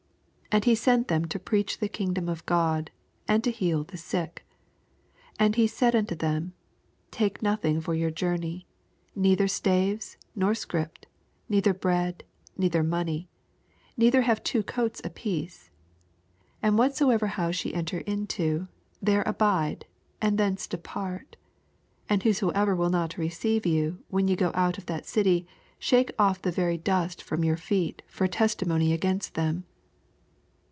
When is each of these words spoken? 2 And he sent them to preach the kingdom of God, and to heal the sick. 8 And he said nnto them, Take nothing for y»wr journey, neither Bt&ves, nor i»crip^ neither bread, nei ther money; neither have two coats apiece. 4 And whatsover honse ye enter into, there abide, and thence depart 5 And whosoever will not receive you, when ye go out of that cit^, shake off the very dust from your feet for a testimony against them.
2 0.51 0.55
And 0.57 0.65
he 0.65 0.75
sent 0.75 1.07
them 1.07 1.23
to 1.27 1.39
preach 1.39 1.77
the 1.77 1.87
kingdom 1.87 2.27
of 2.27 2.45
God, 2.45 2.91
and 3.25 3.41
to 3.45 3.51
heal 3.51 3.85
the 3.85 3.95
sick. 3.95 4.45
8 5.35 5.35
And 5.45 5.55
he 5.55 5.65
said 5.65 5.93
nnto 5.93 6.19
them, 6.19 6.51
Take 7.09 7.41
nothing 7.41 7.79
for 7.79 7.93
y»wr 7.95 8.11
journey, 8.11 8.67
neither 9.15 9.45
Bt&ves, 9.45 10.17
nor 10.35 10.49
i»crip^ 10.49 10.89
neither 11.47 11.73
bread, 11.73 12.25
nei 12.57 12.67
ther 12.67 12.83
money; 12.83 13.29
neither 13.95 14.23
have 14.23 14.43
two 14.43 14.61
coats 14.61 14.99
apiece. 15.05 15.69
4 16.59 16.67
And 16.67 16.77
whatsover 16.77 17.29
honse 17.29 17.63
ye 17.63 17.73
enter 17.73 17.99
into, 17.99 18.67
there 19.01 19.23
abide, 19.25 19.85
and 20.21 20.37
thence 20.37 20.67
depart 20.67 21.37
5 22.07 22.07
And 22.09 22.23
whosoever 22.23 22.75
will 22.75 22.89
not 22.89 23.17
receive 23.17 23.65
you, 23.65 24.03
when 24.09 24.27
ye 24.27 24.35
go 24.35 24.51
out 24.53 24.77
of 24.77 24.87
that 24.87 25.03
cit^, 25.05 25.45
shake 25.79 26.11
off 26.19 26.41
the 26.41 26.51
very 26.51 26.77
dust 26.77 27.23
from 27.23 27.41
your 27.45 27.55
feet 27.55 28.01
for 28.09 28.25
a 28.25 28.27
testimony 28.27 28.91
against 28.91 29.35
them. 29.35 29.63